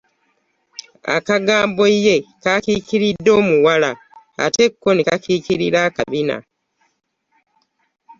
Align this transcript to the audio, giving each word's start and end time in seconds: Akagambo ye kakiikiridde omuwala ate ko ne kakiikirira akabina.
Akagambo 1.15 1.83
ye 2.05 2.15
kakiikiridde 2.43 3.29
omuwala 3.39 3.91
ate 4.45 4.63
ko 4.81 4.89
ne 4.93 5.01
kakiikirira 5.07 5.79
akabina. 5.87 6.37